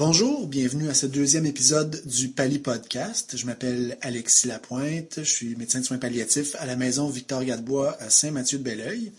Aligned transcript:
Bonjour, 0.00 0.46
bienvenue 0.46 0.88
à 0.88 0.94
ce 0.94 1.04
deuxième 1.04 1.44
épisode 1.44 2.00
du 2.06 2.28
Pali 2.28 2.58
Podcast. 2.58 3.36
Je 3.36 3.44
m'appelle 3.44 3.98
Alexis 4.00 4.46
Lapointe, 4.46 5.16
je 5.18 5.30
suis 5.30 5.54
médecin 5.56 5.80
de 5.80 5.84
soins 5.84 5.98
palliatifs 5.98 6.56
à 6.58 6.64
la 6.64 6.74
maison 6.74 7.10
Victor 7.10 7.44
Gadebois 7.44 7.98
à 8.00 8.08
Saint-Mathieu-de-Belleuil. 8.08 9.12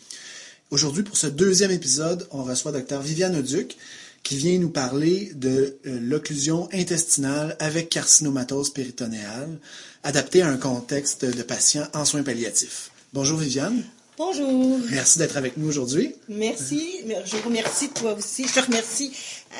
Aujourd'hui, 0.72 1.04
pour 1.04 1.18
ce 1.18 1.28
deuxième 1.28 1.70
épisode, 1.70 2.28
on 2.32 2.42
reçoit 2.42 2.72
Dr 2.72 3.00
Viviane 3.00 3.36
Auduc 3.36 3.78
qui 4.24 4.38
vient 4.38 4.58
nous 4.58 4.72
parler 4.72 5.32
de 5.36 5.78
euh, 5.86 6.00
l'occlusion 6.02 6.68
intestinale 6.74 7.56
avec 7.60 7.90
carcinomatose 7.90 8.74
péritonéale, 8.74 9.60
adaptée 10.02 10.42
à 10.42 10.50
un 10.50 10.58
contexte 10.58 11.26
de 11.26 11.44
patients 11.44 11.88
en 11.94 12.06
soins 12.06 12.24
palliatifs. 12.24 12.90
Bonjour 13.14 13.38
Viviane. 13.38 13.84
Bonjour. 14.18 14.80
Merci 14.92 15.20
d'être 15.20 15.38
avec 15.38 15.58
nous 15.58 15.68
aujourd'hui. 15.68 16.16
Merci. 16.30 17.00
Je 17.26 17.38
vous 17.38 17.50
remercie 17.50 17.90
toi 17.90 18.14
aussi. 18.14 18.46
Je 18.48 18.54
te 18.54 18.66
remercie, 18.66 19.12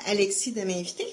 Alexis, 0.08 0.52
de 0.52 0.62
m'inviter. 0.62 1.08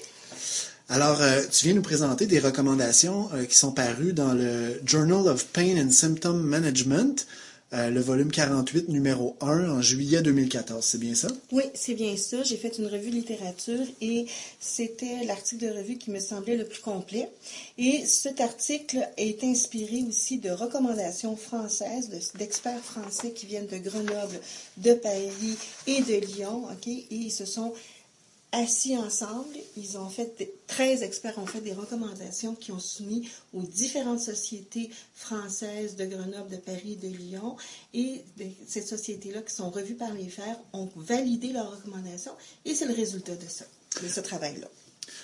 Alors, 0.89 1.21
euh, 1.21 1.41
tu 1.51 1.65
viens 1.65 1.75
nous 1.75 1.81
présenter 1.81 2.25
des 2.25 2.39
recommandations 2.39 3.29
euh, 3.33 3.45
qui 3.45 3.55
sont 3.55 3.71
parues 3.71 4.13
dans 4.13 4.33
le 4.33 4.81
Journal 4.85 5.27
of 5.27 5.45
Pain 5.45 5.77
and 5.77 5.91
Symptom 5.91 6.41
Management 6.41 7.27
euh, 7.71 7.91
le 7.91 8.01
volume 8.01 8.31
48, 8.31 8.89
numéro 8.89 9.35
1, 9.41 9.69
en 9.69 9.81
juillet 9.81 10.23
2014. 10.23 10.83
C'est 10.83 10.97
bien 10.97 11.13
ça? 11.13 11.27
Oui, 11.51 11.63
c'est 11.75 11.93
bien 11.93 12.17
ça. 12.17 12.41
J'ai 12.41 12.57
fait 12.57 12.79
une 12.79 12.87
revue 12.87 13.11
littérature 13.11 13.85
et 14.01 14.25
c'était 14.59 15.23
l'article 15.25 15.67
de 15.67 15.77
revue 15.77 15.97
qui 15.97 16.09
me 16.09 16.19
semblait 16.19 16.57
le 16.57 16.65
plus 16.65 16.81
complet. 16.81 17.29
Et 17.77 18.05
cet 18.05 18.41
article 18.41 19.07
est 19.17 19.43
inspiré 19.43 20.03
aussi 20.07 20.39
de 20.39 20.49
recommandations 20.49 21.35
françaises, 21.35 22.09
d'experts 22.35 22.83
français 22.83 23.31
qui 23.31 23.45
viennent 23.45 23.67
de 23.67 23.77
Grenoble, 23.77 24.39
de 24.77 24.93
Paris 24.93 25.57
et 25.85 26.01
de 26.01 26.25
Lyon. 26.25 26.63
OK? 26.71 26.87
Et 26.87 27.05
ils 27.11 27.31
se 27.31 27.45
sont 27.45 27.73
assis 28.51 28.97
ensemble, 28.97 29.55
ils 29.77 29.97
ont 29.97 30.09
fait, 30.09 30.51
13 30.67 31.03
experts 31.03 31.37
ont 31.37 31.45
fait 31.45 31.61
des 31.61 31.73
recommandations 31.73 32.55
qui 32.55 32.71
ont 32.71 32.79
soumis 32.79 33.29
aux 33.53 33.63
différentes 33.63 34.19
sociétés 34.19 34.89
françaises 35.13 35.95
de 35.95 36.05
Grenoble, 36.05 36.49
de 36.49 36.57
Paris, 36.57 36.97
de 37.01 37.07
Lyon. 37.07 37.55
Et 37.93 38.23
ces 38.67 38.81
sociétés-là, 38.81 39.41
qui 39.41 39.53
sont 39.53 39.69
revues 39.69 39.95
par 39.95 40.13
les 40.13 40.29
fers, 40.29 40.59
ont 40.73 40.89
validé 40.95 41.49
leurs 41.49 41.71
recommandations. 41.71 42.33
Et 42.65 42.73
c'est 42.73 42.85
le 42.85 42.93
résultat 42.93 43.35
de 43.35 43.47
ça, 43.47 43.65
de 44.01 44.07
ce 44.07 44.19
travail-là. 44.19 44.67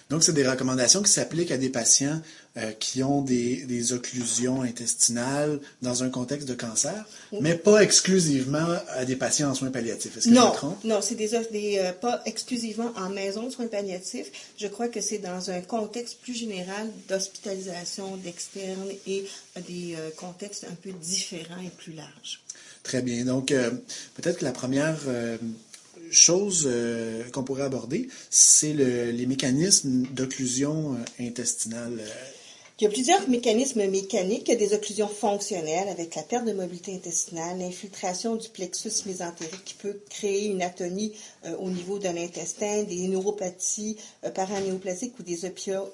Donc, 0.09 0.23
c'est 0.23 0.33
des 0.33 0.47
recommandations 0.47 1.01
qui 1.01 1.11
s'appliquent 1.11 1.51
à 1.51 1.57
des 1.57 1.69
patients 1.69 2.21
euh, 2.57 2.71
qui 2.71 3.03
ont 3.03 3.21
des, 3.21 3.91
occlusions 3.91 4.61
intestinales 4.61 5.59
dans 5.81 6.03
un 6.03 6.09
contexte 6.09 6.47
de 6.47 6.53
cancer, 6.53 7.05
mais 7.41 7.55
pas 7.55 7.81
exclusivement 7.81 8.77
à 8.89 9.03
des 9.03 9.15
patients 9.15 9.49
en 9.49 9.55
soins 9.55 9.71
palliatifs. 9.71 10.15
Est-ce 10.17 10.29
que 10.29 10.33
non, 10.33 10.41
je 10.41 10.47
me 10.47 10.53
trompe? 10.53 10.83
Non, 10.83 11.01
c'est 11.01 11.15
des, 11.15 11.29
des 11.51 11.79
euh, 11.79 11.91
pas 11.91 12.21
exclusivement 12.25 12.93
en 12.95 13.09
maison 13.09 13.43
de 13.43 13.49
soins 13.49 13.67
palliatifs. 13.67 14.31
Je 14.57 14.67
crois 14.67 14.87
que 14.87 15.01
c'est 15.01 15.17
dans 15.17 15.49
un 15.49 15.59
contexte 15.61 16.19
plus 16.21 16.33
général 16.33 16.87
d'hospitalisation 17.09 18.15
d'externes 18.17 18.91
et 19.05 19.25
des 19.67 19.95
euh, 19.97 20.09
contextes 20.15 20.65
un 20.71 20.75
peu 20.75 20.91
différents 20.91 21.61
et 21.61 21.71
plus 21.77 21.93
larges. 21.93 22.41
Très 22.83 23.01
bien. 23.01 23.25
Donc, 23.25 23.47
peut-être 23.47 24.37
que 24.37 24.45
la 24.45 24.51
première 24.51 24.99
chose 26.11 26.65
euh, 26.67 27.23
qu'on 27.31 27.43
pourrait 27.43 27.63
aborder, 27.63 28.07
c'est 28.29 28.73
les 28.73 29.25
mécanismes 29.25 30.03
d'occlusion 30.11 30.93
euh, 30.93 31.25
intestinale. 31.27 32.01
Il 32.79 32.83
y 32.83 32.87
a 32.87 32.89
plusieurs 32.89 33.29
mécanismes 33.29 33.87
mécaniques. 33.87 34.51
Des 34.51 34.73
occlusions 34.73 35.07
fonctionnelles 35.07 35.87
avec 35.87 36.15
la 36.15 36.23
perte 36.23 36.45
de 36.45 36.51
mobilité 36.51 36.93
intestinale, 36.93 37.59
l'infiltration 37.59 38.35
du 38.35 38.49
plexus 38.49 39.05
mésentérique 39.05 39.63
qui 39.63 39.75
peut 39.75 39.97
créer 40.09 40.47
une 40.47 40.61
atonie 40.61 41.13
euh, 41.45 41.55
au 41.57 41.69
niveau 41.69 41.99
de 41.99 42.09
l'intestin, 42.09 42.83
des 42.83 43.07
neuropathies 43.07 43.97
paranéoplasiques 44.33 45.17
ou 45.19 45.23
des, 45.23 45.39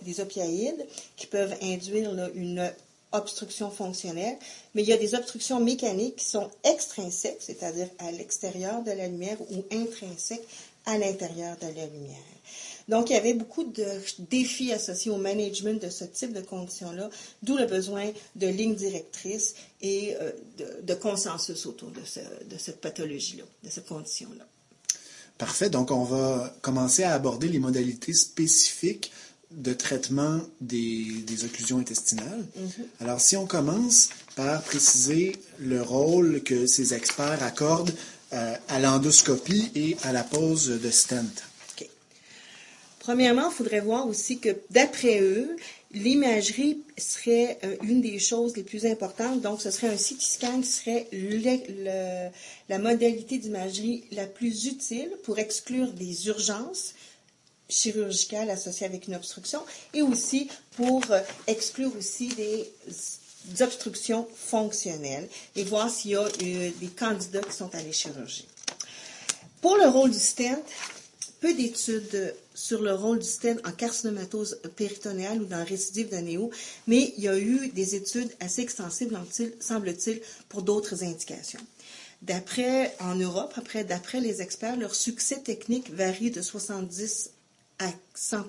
des 0.01 0.19
opioïdes 0.21 0.85
qui 1.17 1.27
peuvent 1.27 1.55
induire 1.61 2.31
une 2.33 2.71
obstruction 3.11 3.69
fonctionnelle, 3.69 4.37
mais 4.73 4.83
il 4.83 4.89
y 4.89 4.93
a 4.93 4.97
des 4.97 5.15
obstructions 5.15 5.59
mécaniques 5.59 6.17
qui 6.17 6.25
sont 6.25 6.49
extrinsèques, 6.63 7.41
c'est-à-dire 7.41 7.87
à, 7.99 8.11
l'extérieur 8.11 8.83
de 8.83 8.91
la 8.91 9.07
lumière, 9.07 9.37
ou 9.51 9.63
intrinsèques 9.71 10.47
à 10.85 10.97
l'intérieur 10.97 11.57
de 11.57 11.67
la 11.67 11.85
lumière. 11.85 12.17
Donc, 12.87 13.09
il 13.09 13.13
y 13.13 13.15
avait 13.15 13.35
beaucoup 13.35 13.63
de 13.63 13.85
défis 14.29 14.73
associés 14.73 15.11
au 15.11 15.17
management 15.17 15.81
de 15.81 15.89
ce 15.89 16.03
type 16.03 16.33
de 16.33 16.41
conditions-là, 16.41 17.09
d'où 17.43 17.55
le 17.55 17.65
besoin 17.65 18.11
de 18.35 18.47
lignes 18.47 18.75
directrices 18.75 19.55
et 19.81 20.15
euh, 20.19 20.31
de, 20.81 20.93
consensus 20.95 21.65
autour 21.65 21.89
de, 21.89 21.99
de 21.99 22.57
cette 22.57 22.81
pathologie-là, 22.81 23.43
de 23.63 23.69
cette 23.69 23.87
condition-là. 23.87 24.45
Parfait. 25.37 25.69
Donc, 25.69 25.91
on 25.91 26.03
va 26.03 26.53
commencer 26.61 27.03
à 27.03 27.13
aborder 27.13 27.47
les 27.47 27.59
modalités 27.59 28.13
spécifiques 28.13 29.11
de 29.51 29.73
traitement 29.73 30.39
des, 30.61 31.43
occlusions 31.43 31.79
intestinales. 31.79 32.45
Mm-hmm. 32.57 33.01
Alors, 33.01 33.19
si 33.19 33.35
on 33.37 33.45
commence 33.45 34.09
par 34.35 34.61
préciser 34.63 35.35
le 35.59 35.81
rôle 35.81 36.41
que 36.43 36.67
ces 36.67 36.93
experts 36.93 37.43
accordent 37.43 37.93
euh, 38.33 38.55
à 38.69 38.79
l'endoscopie 38.79 39.71
et 39.75 39.97
à 40.03 40.13
la 40.13 40.23
pose 40.23 40.69
de 40.69 40.89
stent. 40.89 41.43
Premièrement, 42.99 43.49
il 43.49 43.53
faudrait 43.53 43.79
voir 43.79 44.07
aussi 44.07 44.37
que, 44.37 44.49
d'après 44.69 45.21
eux, 45.21 45.57
l'imagerie 45.91 46.83
serait 46.99 47.57
euh, 47.63 47.75
une 47.81 47.99
des 47.99 48.19
choses 48.19 48.55
les 48.55 48.61
plus 48.61 48.85
importantes. 48.85 49.41
Donc, 49.41 49.59
ce 49.59 49.71
serait 49.71 49.87
un 49.87 49.97
CT 49.97 50.21
scan 50.21 50.61
qui 50.61 50.69
serait 50.69 51.07
la 52.69 52.77
modalité 52.77 53.39
d'imagerie 53.39 54.03
la 54.11 54.27
plus 54.27 54.67
utile 54.67 55.09
pour 55.23 55.39
exclure 55.39 55.91
des 55.93 56.27
urgences 56.27 56.93
chirurgicale 57.71 58.49
associée 58.49 58.85
avec 58.85 59.07
une 59.07 59.15
obstruction 59.15 59.61
et 59.93 60.01
aussi 60.01 60.49
pour 60.75 61.03
euh, 61.11 61.21
exclure 61.47 61.91
aussi 61.97 62.27
des, 62.29 62.71
obstructions 63.59 64.27
fonctionnelles 64.35 65.27
et 65.55 65.63
voir 65.63 65.89
s'il 65.89 66.11
y 66.11 66.15
a 66.15 66.21
euh, 66.21 66.71
des 66.79 66.87
candidats 66.87 67.41
qui 67.41 67.53
sont 67.53 67.73
allés 67.73 67.91
chirurgie. 67.91 68.47
Pour 69.61 69.77
le 69.77 69.87
rôle 69.87 70.11
du 70.11 70.19
stent, 70.19 70.63
peu 71.39 71.53
d'études 71.55 72.35
sur 72.53 72.81
le 72.81 72.93
rôle 72.93 73.19
du 73.19 73.27
stent 73.27 73.59
en 73.65 73.71
carcinomatose 73.71 74.59
péritonéale 74.75 75.41
ou 75.41 75.45
dans 75.45 75.65
récidive 75.65 76.09
d'anéo, 76.09 76.51
mais 76.85 77.13
il 77.17 77.23
y 77.23 77.27
a 77.27 77.37
eu 77.37 77.69
des 77.69 77.95
études 77.95 78.29
assez 78.39 78.61
extensives, 78.61 79.17
semble-t-il, 79.59 80.21
pour 80.47 80.61
d'autres 80.61 81.03
indications. 81.03 81.59
D'après, 82.21 82.95
en 82.99 83.15
Europe, 83.15 83.53
après, 83.55 83.83
d'après 83.83 84.19
les 84.19 84.43
experts, 84.43 84.77
leur 84.77 84.93
succès 84.93 85.39
technique 85.39 85.91
varie 85.91 86.29
de 86.29 86.41
70 86.41 87.31
à 87.81 87.91
100 88.15 88.45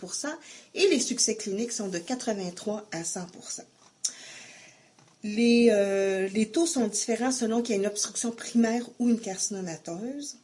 et 0.75 0.88
les 0.88 1.00
succès 1.00 1.37
cliniques 1.37 1.72
sont 1.72 1.88
de 1.88 1.98
83 1.98 2.87
à 2.93 3.03
100% 3.03 3.62
euh, 5.25 6.28
les, 6.28 6.48
taux 6.48 6.66
sont 6.66 6.88
différents 6.88 7.32
selon 7.32 7.62
qu'il 7.62 7.75
y 7.75 7.78
a 7.78 7.81
une 7.81 7.87
obstruction 7.87 8.32
primaire 8.32 8.88
ou 8.98 9.09
une 9.09 9.20
carcinomatose. 9.20 10.37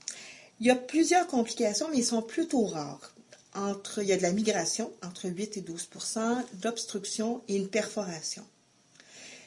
Il 0.60 0.66
y 0.66 0.70
a 0.70 0.76
plusieurs 0.76 1.26
complications, 1.26 1.88
mais 1.90 1.98
ils 1.98 2.04
sont 2.04 2.22
plutôt 2.22 2.64
rares. 2.64 3.14
Entre, 3.54 4.02
il 4.02 4.08
y 4.08 4.12
a 4.12 4.16
de 4.16 4.22
la 4.22 4.32
migration, 4.32 4.92
entre 5.04 5.28
8 5.28 5.56
et 5.56 5.62
12% 5.62 6.44
d'obstruction 6.62 7.42
et 7.48 7.56
une 7.56 7.68
perforation. 7.68 8.44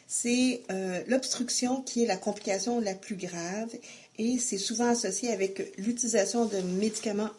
C'est 0.08 0.64
euh, 0.70 1.02
l'obstruction 1.08 1.82
qui 1.82 2.04
est 2.04 2.06
la 2.06 2.18
complication 2.18 2.82
la 2.82 2.96
plus 2.96 3.16
grave 3.16 3.70
et 4.18 4.38
c'est 4.40 4.58
souvent 4.58 4.90
associé 4.90 5.32
avec 5.32 5.74
l'utilisation 5.78 6.46
de 6.46 6.58
médicaments 6.58 7.30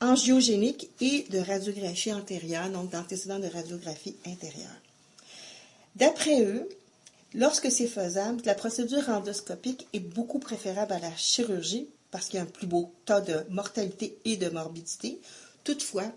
angiogéniques 0.00 0.90
et 1.00 1.26
de 1.30 1.38
radiographie 1.38 2.12
antérieure, 2.12 2.70
donc 2.70 2.90
d'antécédents 2.90 3.38
de 3.38 3.48
radiographie 3.48 4.16
intérieure. 4.26 4.80
D'après 5.96 6.42
eux, 6.42 6.68
lorsque 7.34 7.70
c'est 7.70 7.88
faisable, 7.88 8.42
la 8.44 8.54
procédure 8.54 9.08
endoscopique 9.08 9.86
est 9.92 10.00
beaucoup 10.00 10.38
préférable 10.38 10.92
à 10.92 10.98
la 10.98 11.14
chirurgie 11.16 11.88
parce 12.10 12.26
qu'il 12.26 12.36
y 12.36 12.40
a 12.40 12.42
un 12.42 12.46
plus 12.46 12.66
beau 12.66 12.92
tas 13.04 13.20
de 13.20 13.44
mortalité 13.50 14.18
et 14.24 14.36
de 14.36 14.48
morbidité. 14.48 15.20
Toutefois, 15.64 16.10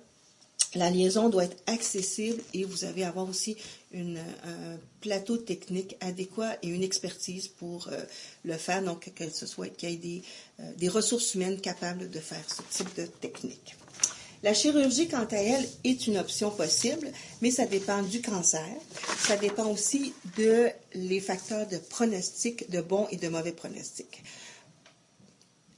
la 0.75 0.89
liaison 0.89 1.29
doit 1.29 1.45
être 1.45 1.57
accessible 1.67 2.41
et 2.53 2.63
vous 2.63 2.85
à 2.85 2.89
avoir 2.89 3.27
aussi 3.27 3.57
un 3.93 4.15
plateau 5.01 5.37
technique 5.37 5.97
adéquat 5.99 6.57
et 6.61 6.69
une 6.69 6.83
expertise 6.83 7.47
pour 7.47 7.89
euh, 7.89 7.99
le 8.45 8.55
faire, 8.55 8.81
donc 8.81 9.11
que 9.13 9.29
ce 9.29 9.45
soit 9.45 9.67
qu'il 9.67 9.89
y 9.89 9.93
ait 9.93 9.97
des, 9.97 10.23
euh, 10.59 10.71
des, 10.77 10.87
ressources 10.87 11.35
humaines 11.35 11.59
capables 11.59 12.09
de 12.09 12.19
faire 12.19 12.43
ce 12.47 12.61
type 12.77 12.95
de 12.95 13.05
technique. 13.05 13.75
La 14.43 14.53
chirurgie, 14.53 15.07
quant 15.07 15.27
à 15.29 15.35
elle, 15.35 15.67
est 15.83 16.07
une 16.07 16.17
option 16.17 16.49
possible, 16.49 17.11
mais 17.41 17.51
ça 17.51 17.65
dépend 17.65 18.01
du 18.01 18.21
cancer. 18.21 18.65
Ça 19.19 19.37
dépend 19.37 19.67
aussi 19.67 20.13
de 20.37 20.69
les 20.95 21.19
facteurs 21.19 21.67
de 21.67 21.77
pronostic, 21.77 22.69
de 22.71 22.81
bons 22.81 23.07
et 23.11 23.17
de 23.17 23.27
mauvais 23.27 23.51
pronostics. 23.51 24.23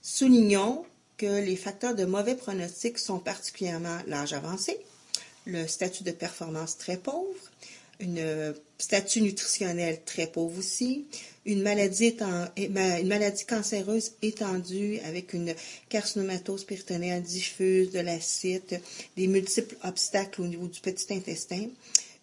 Soulignons 0.01 0.85
que 1.17 1.25
les 1.25 1.57
facteurs 1.57 1.95
de 1.95 2.05
mauvais 2.05 2.35
pronostic 2.35 2.97
sont 2.97 3.19
particulièrement 3.19 3.99
l'âge 4.07 4.33
avancé, 4.33 4.79
le 5.45 5.67
statut 5.67 6.03
de 6.03 6.11
performance 6.11 6.77
très 6.77 6.97
pauvre, 6.97 7.27
une 7.99 8.53
statut 8.77 9.21
nutritionnel 9.21 10.01
très 10.05 10.27
pauvre 10.27 10.57
aussi, 10.57 11.05
une 11.45 11.61
maladie, 11.61 12.15
une 12.57 13.07
maladie 13.07 13.45
cancéreuse 13.45 14.13
étendue 14.21 14.99
avec 15.05 15.33
une 15.33 15.53
carcinomatose 15.89 16.63
péritonéale 16.63 17.21
diffuse, 17.21 17.91
de 17.91 17.99
l'acide, 17.99 18.81
des 19.17 19.27
multiples 19.27 19.75
obstacles 19.83 20.41
au 20.41 20.47
niveau 20.47 20.67
du 20.67 20.79
petit 20.79 21.13
intestin, 21.13 21.67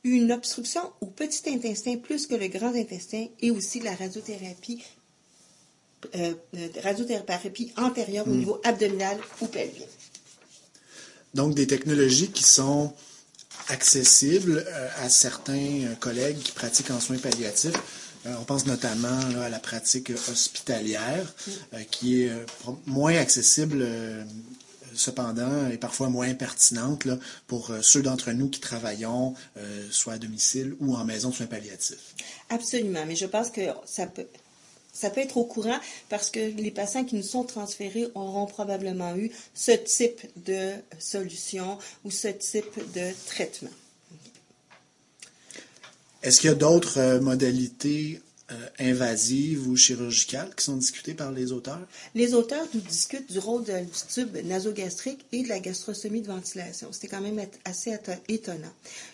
une 0.05 0.33
obstruction 0.33 0.81
au 1.01 1.07
petit 1.07 1.49
intestin 1.51 1.97
plus 1.97 2.27
que 2.27 2.35
le 2.35 2.49
grand 2.49 2.75
intestin 2.75 3.27
et 3.41 3.51
aussi 3.51 3.81
la 3.81 3.95
radiothérapie, 3.95 4.83
euh, 6.15 6.35
radiothérapie 6.83 7.73
antérieure 7.77 8.27
au 8.27 8.31
hmm. 8.31 8.39
niveau 8.39 8.61
abdominal 8.65 9.19
ou 9.41 9.47
pelvien. 9.47 9.87
Donc 11.35 11.55
des 11.55 11.67
technologies 11.67 12.31
qui 12.31 12.43
sont 12.43 12.93
accessibles 13.71 14.65
euh, 14.67 14.89
à 15.03 15.09
certains 15.09 15.95
collègues 16.01 16.39
qui 16.39 16.53
pratiquent 16.53 16.91
en 16.91 17.01
soins 17.01 17.19
palliatifs 17.19 17.77
euh, 18.27 18.35
on 18.41 18.45
pense 18.45 18.67
notamment 18.67 19.19
à 19.43 19.49
la 19.49 19.59
pratique 19.59 20.13
hospitalière, 20.31 21.33
euh, 21.75 21.83
qui 21.91 22.23
est 22.23 22.31
euh, 22.31 22.45
moins 22.87 23.17
accessible 23.17 23.87
cependant 24.95 25.69
et 25.71 25.79
parfois 25.79 26.09
moins 26.09 26.35
pertinente 26.35 27.07
pour 27.47 27.73
ceux 27.81 28.03
d'entre 28.03 28.33
nous 28.33 28.49
qui 28.49 28.59
travaillons 28.59 29.35
soit 29.91 30.15
à 30.15 30.19
domicile 30.19 30.75
ou 30.81 30.97
en 30.97 31.05
maison 31.05 31.31
de 31.31 31.35
soins 31.35 31.47
palliatifs. 31.47 32.15
Absolument, 32.49 33.07
mais 33.07 33.15
je 33.15 33.27
pense 33.27 33.51
que 33.51 33.61
ça 33.87 34.07
peut, 34.07 34.27
ça 34.93 35.11
peut 35.11 35.21
être 35.21 35.37
au 35.37 35.45
courant 35.45 35.79
parce 36.09 36.31
que 36.31 36.41
les 36.41 36.71
patients 36.71 37.05
qui 37.05 37.17
nous 37.17 37.23
sont 37.23 37.45
transférés 37.45 38.09
auront 38.15 38.47
probablement 38.47 39.17
eu 39.17 39.31
ce 39.55 39.73
type 39.73 40.21
de 40.45 40.73
solution 40.99 41.79
ou 42.05 42.11
ce 42.11 42.29
type 42.29 42.79
de 42.95 43.11
traitement. 43.27 43.71
Est-ce 46.23 46.41
qu'il 46.41 46.51
y 46.51 46.53
a 46.53 46.57
d'autres 46.57 46.99
euh, 46.99 47.21
modalités 47.21 48.21
euh, 48.53 48.69
invasives 48.79 49.69
ou 49.69 49.77
chirurgicales 49.77 50.55
qui 50.55 50.65
sont 50.65 50.77
discutées 50.77 51.15
par 51.15 51.33
les 51.33 51.53
auteurs? 51.53 51.81
Les 52.15 52.35
auteurs 52.35 52.67
nous 52.75 52.81
discutent 52.81 53.31
du 53.31 53.39
rôle 53.39 53.65
du 53.65 53.73
tube 54.13 54.37
nasogastrique 54.45 55.25
et 55.33 55.43
de 55.43 55.49
la 55.49 55.61
gastrostomie 55.61 56.23
de 56.23 56.27
ventilation. 56.27 56.89
C'était 56.93 57.09
quand 57.09 57.21
même 57.21 57.41
assez 57.65 57.97
étonnant. 58.29 58.73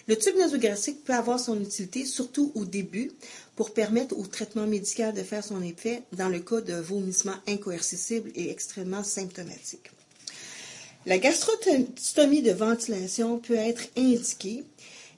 Le 0.08 0.16
tube 0.16 0.36
nasogastrique 0.36 1.04
peut 1.04 1.14
avoir 1.14 1.40
son 1.40 1.60
utilité, 1.60 2.04
surtout 2.04 2.52
au 2.54 2.64
début, 2.64 3.12
pour 3.56 3.72
permettre 3.72 4.18
au 4.18 4.26
traitement 4.26 4.66
médical 4.66 5.14
de 5.14 5.22
faire 5.22 5.44
son 5.44 5.62
effet 5.62 6.02
dans 6.12 6.28
le 6.28 6.40
cas 6.40 6.60
de 6.60 6.74
vomissements 6.74 7.36
incoercissibles 7.46 8.30
et 8.34 8.50
extrêmement 8.50 9.02
symptomatiques. 9.02 9.90
La 11.06 11.18
gastrostomie 11.18 12.42
de 12.42 12.52
ventilation 12.52 13.38
peut 13.38 13.54
être 13.54 13.84
indiquée 13.96 14.64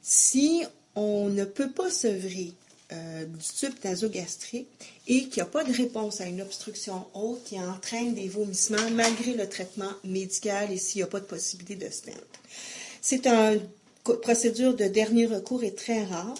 si 0.02 0.62
on 0.94 1.28
ne 1.28 1.44
peut 1.44 1.70
pas 1.70 1.90
sevrer 1.90 2.52
euh, 2.92 3.24
du 3.26 3.44
tube 3.44 3.74
nasogastrique 3.84 4.68
et 5.06 5.24
qu'il 5.24 5.42
n'y 5.42 5.42
a 5.42 5.50
pas 5.50 5.62
de 5.62 5.72
réponse 5.72 6.22
à 6.22 6.26
une 6.26 6.40
obstruction 6.40 7.06
haute 7.12 7.44
qui 7.44 7.60
entraîne 7.60 8.14
des 8.14 8.28
vomissements 8.28 8.90
malgré 8.92 9.34
le 9.34 9.46
traitement 9.46 9.92
médical 10.04 10.72
et 10.72 10.78
s'il 10.78 11.00
n'y 11.00 11.02
a 11.02 11.06
pas 11.06 11.20
de 11.20 11.26
possibilité 11.26 11.76
de 11.76 11.90
stent. 11.90 12.14
C'est 13.02 13.26
une 13.26 13.60
procédure 14.22 14.74
de 14.74 14.84
dernier 14.84 15.26
recours 15.26 15.64
est 15.64 15.76
très 15.76 16.04
rare, 16.04 16.34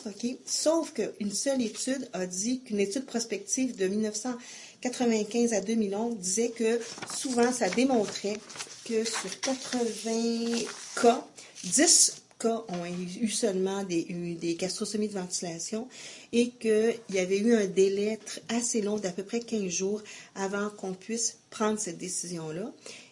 sauf 0.47 0.93
qu'une 0.95 1.33
seule 1.33 1.61
étude 1.61 2.09
a 2.15 2.25
dit 2.27 2.61
qu'une 2.61 2.81
étude 2.81 3.05
prospective 3.05 3.77
de 3.77 3.87
1995 3.87 5.53
à 5.53 5.61
2011 5.61 6.17
disait 6.17 6.51
que 6.51 6.81
souvent 7.15 7.53
ça 7.53 7.69
démontrait 7.69 8.39
que 8.87 9.05
sur 9.05 9.41
80 9.41 10.65
cas, 11.01 11.27
10 11.65 12.18
cas 12.39 12.63
ont 12.69 12.85
eu 13.21 13.29
seulement 13.29 13.83
des, 13.85 14.05
des 14.41 14.55
gastrostomies 14.55 15.09
de 15.09 15.15
ventilation 15.15 15.89
et 16.33 16.51
qu'il 16.51 16.99
y 17.11 17.19
avait 17.19 17.39
eu 17.39 17.55
un 17.55 17.67
délai 17.67 18.19
assez 18.49 18.81
long 18.83 18.97
d'à 18.99 19.11
peu 19.11 19.23
près 19.23 19.41
15 19.41 19.69
jours 19.69 20.03
avant 20.35 20.71
qu'on 20.71 20.95
puisse 20.95 21.39
prendre 21.51 21.79
cette 21.79 21.99
décision-là. 21.99 22.71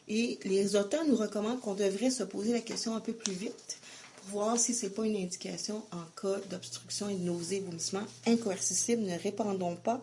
Et 0.08 0.38
les 0.44 0.76
auteurs 0.76 1.04
nous 1.04 1.16
recommandent 1.16 1.60
qu'on 1.60 1.74
devrait 1.74 2.10
se 2.10 2.22
poser 2.22 2.52
la 2.52 2.60
question 2.60 2.94
un 2.94 3.00
peu 3.00 3.12
plus 3.12 3.32
vite 3.32 3.78
pour 4.16 4.40
voir 4.40 4.58
si 4.58 4.74
ce 4.74 4.86
n'est 4.86 4.92
pas 4.92 5.04
une 5.04 5.16
indication 5.16 5.82
en 5.92 6.02
cas 6.20 6.38
d'obstruction 6.48 7.08
et 7.08 7.14
de 7.14 7.22
nausée, 7.24 7.60
vomissement 7.60 8.04
incoercible. 8.26 9.02
Ne 9.02 9.18
répondons 9.18 9.76
pas 9.76 10.00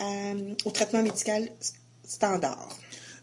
euh, 0.00 0.54
au 0.64 0.70
traitement 0.70 1.02
médical 1.02 1.48
standard. 2.04 2.76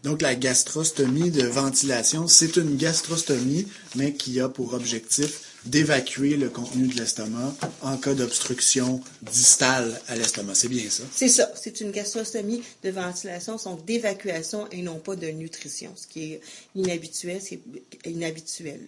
Donc, 0.04 0.22
la 0.22 0.36
gastrostomie 0.36 1.30
de 1.32 1.44
ventilation, 1.44 2.28
c'est 2.28 2.56
une 2.56 2.78
gastrostomie, 2.78 3.68
mais 3.96 4.14
qui 4.14 4.40
a 4.40 4.48
pour 4.48 4.74
objectif 4.74 5.42
d'évacuer 5.66 6.38
le 6.38 6.50
contenu 6.50 6.88
de 6.88 6.96
l'estomac 6.96 7.54
en 7.82 7.98
cas 7.98 8.14
d'obstruction 8.14 9.02
distale 9.22 10.00
à 10.08 10.16
l'estomac. 10.16 10.56
C'est 10.56 10.70
bien 10.70 10.90
ça? 10.90 11.04
C'est 11.14 11.28
ça. 11.28 11.52
C'est 11.62 11.82
une 11.82 11.92
gastrostomie 11.92 12.64
de 12.84 12.92
ventilation, 12.92 13.58
donc 13.58 13.86
d'évacuation 13.86 14.70
et 14.72 14.82
non 14.82 15.00
pas 15.00 15.16
de 15.16 15.28
nutrition, 15.28 15.92
ce 15.96 16.08
qui 16.08 16.34
est 16.34 16.42
inhabituel. 16.76 17.42
C'est 17.44 17.60
inhabituel. 18.06 18.80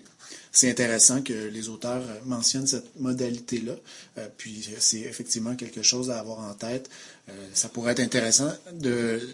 C'est 0.53 0.69
intéressant 0.69 1.21
que 1.21 1.33
les 1.33 1.67
auteurs 1.67 2.03
mentionnent 2.25 2.67
cette 2.67 2.97
modalité-là. 2.99 3.73
Euh, 4.17 4.27
puis 4.37 4.65
c'est 4.79 5.01
effectivement 5.01 5.55
quelque 5.55 5.81
chose 5.81 6.09
à 6.09 6.19
avoir 6.19 6.39
en 6.39 6.53
tête. 6.53 6.89
Euh, 7.31 7.47
ça 7.53 7.69
pourrait 7.69 7.93
être 7.93 7.99
intéressant 7.99 8.51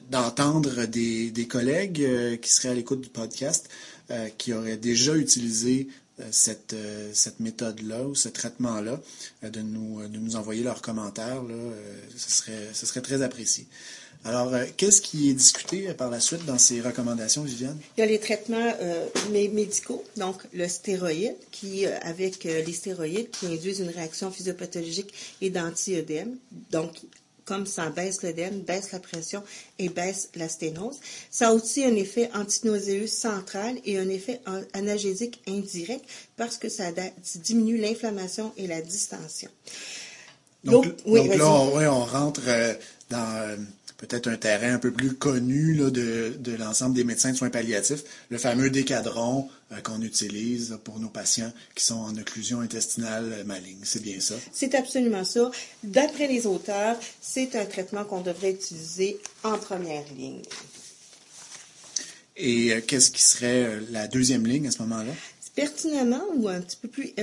d'entendre 0.10 0.86
des, 0.86 1.48
collègues 1.50 2.04
euh, 2.04 2.38
qui 2.38 2.52
seraient 2.52 2.70
à 2.70 2.74
l'écoute 2.74 3.02
du 3.02 3.10
podcast 3.10 3.70
qui 4.38 4.54
auraient 4.54 4.78
déjà 4.78 5.18
utilisé 5.18 5.90
cette, 6.32 6.74
méthode-là 7.42 8.04
ou 8.04 8.16
ce 8.16 8.30
traitement-là, 8.30 9.02
de, 9.44 9.60
nous, 9.60 10.36
envoyer 10.38 10.64
leurs 10.64 10.82
commentaires. 10.82 11.44
Là, 11.44 11.56
ce, 12.16 12.86
serait, 12.86 13.02
très 13.02 13.22
apprécié. 13.22 13.68
Alors, 14.24 14.54
euh, 14.54 14.66
qu'est-ce 14.76 15.02
qui 15.02 15.30
est 15.30 15.34
discuté 15.34 15.88
euh, 15.88 15.94
par 15.94 16.10
la 16.10 16.20
suite 16.20 16.46
dans 16.46 16.58
ces 16.58 16.82
recommandations, 16.82 17.44
Viviane? 17.44 17.78
Il 17.98 18.02
y 18.02 18.04
a 18.04 18.06
les 18.06 18.20
traitements 18.20 18.74
euh, 18.82 19.08
médicaux, 19.32 20.04
donc 20.18 20.44
le 20.54 20.68
stéroïde, 20.68 21.36
qui, 21.52 21.86
avec 21.86 22.44
les 22.44 22.74
stéroïdes, 22.74 23.30
qui 23.30 23.48
induisent 23.48 23.80
une 23.80 23.90
réaction 23.90 24.32
physiopathologique 24.32 25.14
et 25.42 25.50
d'anti-œdème. 25.50 26.36
Donc, 26.72 26.92
comme 27.48 27.66
ça 27.66 27.90
baisse 27.90 28.22
l'œdème, 28.22 28.60
baisse 28.60 28.92
la 28.92 29.00
pression 29.00 29.42
et 29.80 29.90
baisse 29.90 30.30
la 30.36 30.50
sténose. 30.50 31.00
Ça 31.32 31.50
a 31.50 31.54
aussi 31.54 31.84
un 31.86 31.96
effet 31.96 32.30
antinauséeux 32.36 33.08
central 33.08 33.78
et 33.86 33.98
un 33.98 34.10
effet 34.10 34.42
analgésique 34.74 35.42
indirect 35.48 36.06
parce 36.36 36.58
que 36.58 36.70
ça 36.70 36.92
diminue 37.36 37.78
l'inflammation 37.78 38.52
et 38.58 38.68
la 38.68 38.82
distension. 38.82 39.50
Donc, 40.64 40.86
là, 41.06 41.50
on, 41.50 42.04
rentre 42.04 42.42
dans 43.10 43.58
peut-être 43.98 44.28
un 44.28 44.38
terrain 44.38 44.74
un 44.74 44.80
peu 44.80 44.92
plus 44.92 45.14
connu 45.14 45.76
de, 45.76 46.56
l'ensemble 46.58 46.96
des 46.96 47.04
médecins 47.04 47.32
de 47.32 47.38
soins 47.38 47.50
palliatifs, 47.50 48.04
le 48.30 48.38
fameux 48.38 48.70
décadron 48.70 49.50
euh, 49.72 49.82
qu'on 49.82 50.02
utilise 50.02 50.78
pour 50.84 51.00
nos 51.00 51.10
patients 51.10 51.52
qui 51.76 51.84
sont 51.84 51.96
en 51.96 52.16
occlusion 52.16 52.62
intestinale 52.62 53.44
maligne. 53.46 53.80
C'est 53.84 54.02
bien 54.02 54.20
ça? 54.20 54.36
C'est 54.52 54.76
absolument 54.76 55.24
ça. 55.24 55.52
D'après 55.84 56.28
les 56.28 56.46
auteurs, 56.46 56.98
c'est 57.22 57.56
un 57.56 57.66
traitement 57.66 58.06
qu'on 58.06 58.22
devrait 58.22 58.52
utiliser 58.52 59.20
en 59.44 59.58
première 59.58 60.06
ligne. 60.16 60.42
Et 62.40 62.72
euh, 62.72 62.82
qu'est-ce 62.86 63.10
qui 63.10 63.24
serait 63.24 63.64
euh, 63.64 63.80
la 63.90 64.08
deuxième 64.08 64.46
ligne 64.46 64.68
à 64.68 64.72
ce 64.72 64.82
moment-là? 64.84 65.12
pertinemment 65.56 66.22
ou 66.36 66.48
un 66.50 66.62
petit 66.62 66.78
peu 66.80 66.88
plus 66.88 67.14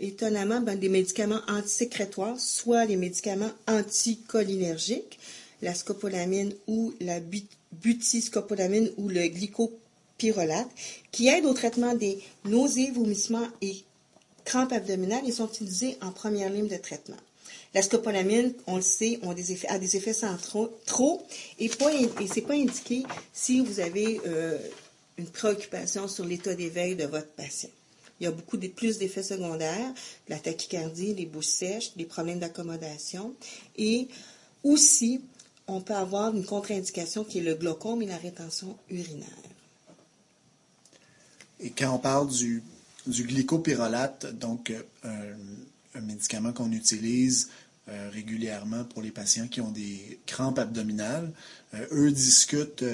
étonnamment, 0.00 0.60
ben, 0.60 0.78
des 0.78 0.90
médicaments 0.90 1.40
antisécrétoires, 1.48 2.38
soit 2.38 2.84
les 2.84 2.96
médicaments 2.96 3.50
anticholinergiques, 3.66 5.18
la 5.62 5.74
scopolamine 5.74 6.52
ou 6.66 6.94
la 7.00 7.20
butiscopolamine 7.72 8.90
ou 8.96 9.08
le 9.08 9.28
glycopyrrolate, 9.28 10.68
qui 11.10 11.28
aident 11.28 11.46
au 11.46 11.54
traitement 11.54 11.94
des 11.94 12.18
nausées, 12.44 12.90
vomissements 12.90 13.48
et 13.60 13.76
crampes 14.44 14.72
abdominales 14.72 15.28
et 15.28 15.32
sont 15.32 15.48
utilisés 15.48 15.96
en 16.00 16.10
première 16.10 16.50
ligne 16.50 16.68
de 16.68 16.76
traitement. 16.76 17.16
La 17.74 17.82
scopolamine, 17.82 18.54
on 18.66 18.76
le 18.76 18.82
sait, 18.82 19.20
a 19.68 19.78
des 19.78 19.96
effets, 19.96 20.14
centraux 20.14 20.70
trop 20.86 21.26
et, 21.58 21.68
ce 21.68 22.34
n'est 22.34 22.46
pas 22.46 22.54
indiqué 22.54 23.02
si 23.32 23.60
vous 23.60 23.80
avez 23.80 24.20
euh, 24.26 24.58
une 25.18 25.26
préoccupation 25.26 26.08
sur 26.08 26.24
l'état 26.24 26.54
d'éveil 26.54 26.96
de 26.96 27.04
votre 27.04 27.28
patient. 27.28 27.68
Il 28.20 28.24
y 28.24 28.26
a 28.26 28.30
beaucoup 28.30 28.56
de, 28.56 28.68
plus 28.68 28.98
d'effets 28.98 29.22
secondaires, 29.22 29.92
la 30.28 30.38
tachycardie, 30.38 31.14
les 31.14 31.26
bouches 31.26 31.46
sèches, 31.46 31.92
les 31.96 32.04
problèmes 32.04 32.38
d'accommodation 32.38 33.34
et 33.76 34.08
aussi 34.64 35.20
on 35.68 35.80
peut 35.80 35.94
avoir 35.94 36.34
une 36.34 36.44
contre-indication 36.44 37.24
qui 37.24 37.38
est 37.38 37.42
le 37.42 37.54
glaucome 37.54 38.02
et 38.02 38.06
la 38.06 38.16
rétention 38.16 38.76
urinaire. 38.90 39.28
Et 41.60 41.70
quand 41.70 41.94
on 41.94 41.98
parle 41.98 42.28
du, 42.28 42.62
du 43.06 43.24
glycopyrrolate, 43.24 44.26
donc 44.38 44.70
euh, 45.04 45.34
un, 45.94 46.00
médicament 46.00 46.52
qu'on 46.52 46.72
utilise 46.72 47.50
euh, 47.88 48.08
régulièrement 48.12 48.84
pour 48.84 49.02
les 49.02 49.10
patients 49.10 49.48
qui 49.48 49.60
ont 49.60 49.70
des 49.70 50.20
crampes 50.26 50.58
abdominales, 50.58 51.32
euh, 51.74 51.86
eux 51.92 52.10
discutent 52.10 52.84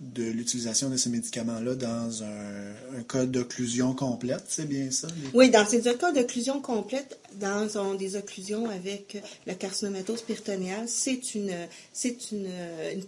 de 0.00 0.22
l'utilisation 0.22 0.90
de 0.90 0.96
ces 0.96 1.10
médicaments-là 1.10 1.74
dans 1.74 2.22
un, 2.22 3.02
cas 3.08 3.26
d'occlusion 3.26 3.94
complète, 3.94 4.44
c'est 4.48 4.68
bien 4.68 4.92
ça? 4.92 5.08
Oui, 5.34 5.50
dans 5.50 5.66
ces 5.66 5.80
cas 5.82 6.12
d'occlusion 6.12 6.60
complète, 6.60 7.18
dans 7.40 7.94
des 7.96 8.14
occlusions 8.14 8.70
avec 8.70 9.20
la 9.46 9.54
carcinomatose 9.54 10.22
péritonéale, 10.22 10.84
c'est 10.86 11.34
une, 11.34 11.52
c'est 11.92 12.30
une, 12.30 12.48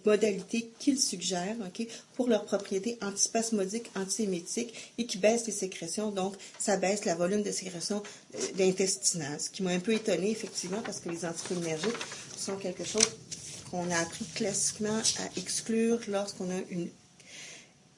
modalité 0.05 0.71
qu'ils 0.81 0.99
suggèrent 0.99 1.57
ok, 1.65 1.87
pour 2.17 2.29
leurs 2.29 2.45
propriétés 2.45 2.99
antispasmodiques, 3.03 3.91
antiémétiques 3.95 4.93
et 4.99 5.07
qui 5.07 5.19
baisse 5.19 5.47
les 5.47 5.53
sécrétions. 5.53 6.11
Donc, 6.11 6.35
ça 6.59 6.77
baisse 6.77 7.05
la 7.05 7.15
volume 7.15 7.43
de 7.43 7.53
sécrétion 7.53 8.03
euh, 8.35 8.65
intestinale, 8.65 9.41
ce 9.41 9.51
qui 9.51 9.63
m'a 9.63 9.71
un 9.71 9.81
peu 9.81 9.93
étonné 9.93 10.31
effectivement 10.31 10.83
parce 10.85 10.99
que 10.99 11.09
les 11.09 11.25
anticholinergiques 11.25 11.91
sont 12.37 12.57
quelque 12.57 12.85
chose 12.85 13.07
qu'on 13.71 13.91
a 13.91 13.97
appris 13.97 14.25
classiquement 14.35 14.99
à 14.99 15.39
exclure 15.39 16.01
lorsqu'on 16.09 16.51
a 16.51 16.61
une, 16.71 16.89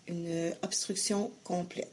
une 0.08 0.52
obstruction 0.62 1.30
complète. 1.44 1.90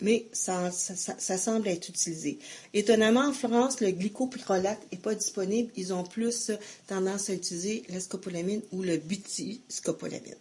Mais 0.00 0.26
ça, 0.32 0.70
ça, 0.70 1.38
semble 1.38 1.66
être 1.66 1.88
utilisé. 1.88 2.38
Étonnamment, 2.72 3.26
en 3.28 3.32
France, 3.32 3.80
le 3.80 3.90
glycopyrrolate 3.90 4.80
n'est 4.92 4.98
pas 4.98 5.14
disponible. 5.14 5.72
Ils 5.76 5.92
ont 5.92 6.04
plus 6.04 6.52
tendance 6.86 7.30
à 7.30 7.34
utiliser 7.34 7.82
la 7.88 7.98
scopolamine 7.98 8.62
ou 8.70 8.82
le 8.82 8.96
butiscopolamine. 8.98 10.36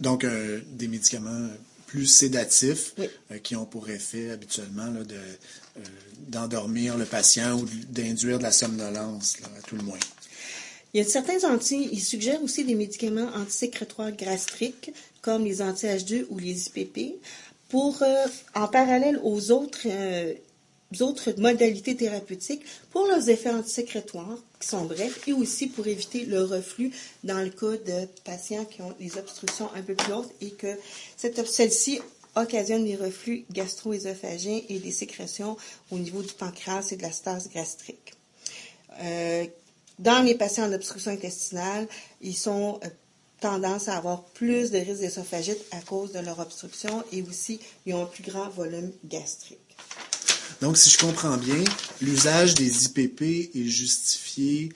Donc, 0.00 0.24
euh, 0.24 0.60
des 0.66 0.88
médicaments 0.88 1.48
plus 1.86 2.06
sédatifs 2.06 2.94
euh, 2.98 3.38
qui 3.38 3.56
ont 3.56 3.66
pour 3.66 3.88
effet 3.90 4.30
habituellement 4.30 4.90
de, 4.90 5.14
euh, 5.14 5.80
d'endormir 6.28 6.96
le 6.96 7.04
patient 7.04 7.58
ou 7.58 7.66
d'induire 7.88 8.38
de 8.38 8.44
la 8.44 8.52
somnolence, 8.52 9.36
à 9.58 9.62
tout 9.62 9.76
le 9.76 9.82
moins. 9.82 9.98
Il 10.94 10.98
y 10.98 11.00
a 11.00 11.08
certains 11.08 11.44
anti, 11.44 11.88
ils 11.92 12.02
suggèrent 12.02 12.42
aussi 12.42 12.64
des 12.64 12.74
médicaments 12.74 13.28
antisécrétoires 13.34 14.12
gastriques, 14.12 14.92
comme 15.20 15.44
les 15.44 15.60
anti-H2 15.60 16.26
ou 16.30 16.38
les 16.38 16.68
IPP, 16.68 17.20
pour, 17.68 18.02
euh, 18.02 18.26
en 18.54 18.68
parallèle 18.68 19.20
aux 19.22 19.50
autres, 19.50 19.86
euh, 19.86 20.32
autres 21.00 21.34
modalités 21.36 21.94
thérapeutiques, 21.94 22.62
pour 22.90 23.06
leurs 23.06 23.28
effets 23.28 23.50
antisécrétoires, 23.50 24.38
qui 24.58 24.68
sont 24.68 24.86
brefs, 24.86 25.28
et 25.28 25.34
aussi 25.34 25.66
pour 25.66 25.86
éviter 25.86 26.24
le 26.24 26.42
reflux 26.42 26.90
dans 27.22 27.40
le 27.40 27.50
cas 27.50 27.76
de 27.76 28.06
patients 28.24 28.64
qui 28.64 28.80
ont 28.80 28.94
des 28.98 29.18
obstructions 29.18 29.68
un 29.74 29.82
peu 29.82 29.94
plus 29.94 30.12
hautes 30.12 30.32
et 30.40 30.52
que 30.52 30.74
celle-ci 31.16 32.00
occasionne 32.34 32.84
des 32.84 32.96
reflux 32.96 33.44
gastro-ésophagiens 33.52 34.62
et 34.68 34.78
des 34.78 34.90
sécrétions 34.90 35.56
au 35.90 35.98
niveau 35.98 36.22
du 36.22 36.32
pancréas 36.32 36.88
et 36.92 36.96
de 36.96 37.02
la 37.02 37.12
stase 37.12 37.50
gastrique. 37.50 38.14
Euh, 39.02 39.44
dans 39.98 40.24
les 40.24 40.34
patients 40.34 40.68
en 40.68 40.72
obstruction 40.72 41.10
intestinale, 41.10 41.86
ils 42.20 42.48
ont 42.48 42.80
euh, 42.84 42.88
tendance 43.40 43.88
à 43.88 43.96
avoir 43.96 44.22
plus 44.24 44.70
de 44.70 44.78
risques 44.78 45.00
d'œsophagite 45.02 45.64
à 45.72 45.80
cause 45.80 46.12
de 46.12 46.20
leur 46.20 46.38
obstruction 46.38 47.04
et 47.12 47.22
aussi 47.22 47.60
ils 47.86 47.94
ont 47.94 48.02
un 48.02 48.06
plus 48.06 48.22
grand 48.22 48.48
volume 48.48 48.92
gastrique. 49.04 49.67
Donc, 50.60 50.76
si 50.76 50.90
je 50.90 50.98
comprends 50.98 51.36
bien, 51.36 51.62
l'usage 52.00 52.54
des 52.54 52.86
IPP 52.86 53.54
est 53.54 53.68
justifié 53.68 54.70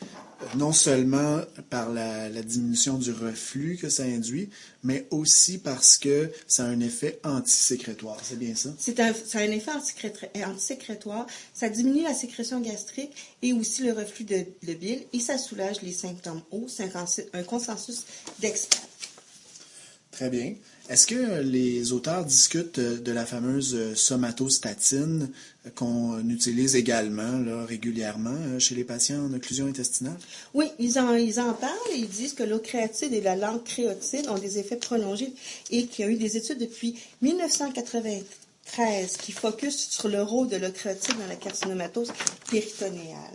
non 0.57 0.73
seulement 0.73 1.41
par 1.71 1.91
la, 1.91 2.29
diminution 2.43 2.99
du 2.99 3.12
reflux 3.12 3.77
que 3.77 3.89
ça 3.89 4.05
induit, 4.05 4.51
mais 4.83 5.07
aussi 5.11 5.59
parce 5.59 5.99
que 5.99 6.31
ça 6.47 6.65
a 6.65 6.67
un 6.67 6.81
effet 6.81 7.21
antisécrétoire. 7.25 8.19
C'est 8.23 8.39
bien 8.39 8.55
ça? 8.55 8.71
C'est 8.79 9.01
un, 9.01 9.12
ça 9.12 9.39
a 9.39 9.43
un 9.43 9.51
effet 9.51 9.71
antisécrétoire. 10.45 11.27
Ça 11.55 11.69
diminue 11.69 12.03
la 12.03 12.15
sécrétion 12.15 12.61
gastrique 12.61 13.12
et 13.43 13.53
aussi 13.53 13.85
le 13.85 13.93
reflux 13.93 14.25
de, 14.25 14.45
de 14.62 14.75
bile 14.75 15.03
et 15.12 15.21
ça 15.21 15.39
soulage 15.39 15.83
les 15.83 15.93
symptômes 15.93 16.43
hauts. 16.51 16.67
C'est 16.69 16.93
un 17.33 17.43
consensus 17.43 18.05
d'experts. 18.41 18.81
Très 20.11 20.29
bien. 20.29 20.55
Est-ce 20.93 21.07
que 21.07 21.41
les 21.41 21.93
auteurs 21.93 22.23
discutent 22.23 22.79
de 22.79 23.13
la 23.13 23.25
fameuse 23.25 23.95
somatostatine 23.95 25.31
qu'on 25.75 26.29
utilise 26.29 26.77
également 26.77 27.65
régulièrement 27.65 28.37
euh, 28.37 28.59
chez 28.59 28.75
les 28.75 28.85
patients 28.85 29.25
en 29.25 29.33
occlusion 29.33 29.65
intestinale? 29.65 30.19
Oui, 30.53 30.67
ils 30.79 30.99
en, 30.99 31.07
parlent 31.55 31.73
et 31.95 31.97
ils 31.97 32.11
disent 32.11 32.35
que 32.35 32.43
l'ocréatide 32.43 33.15
et 33.15 33.23
la 33.23 33.37
langue 33.37 33.65
créotide 33.65 34.29
ont 34.29 34.37
des 34.37 34.59
effets 34.59 34.77
prolongés 34.77 35.33
et 35.71 35.87
qu'il 35.87 36.05
y 36.05 36.09
a 36.09 36.11
eu 36.11 36.17
des 36.17 36.37
études 36.37 36.59
depuis 36.59 36.99
1993 37.23 39.17
qui 39.17 39.33
focusent 39.33 39.89
sur 39.89 40.09
le 40.11 40.23
rôle 40.23 40.49
de 40.49 40.59
l'ocréatide 40.59 41.17
dans 41.19 41.27
la 41.27 41.37
carcinomatose 41.37 42.13
péritonéale. 42.51 43.33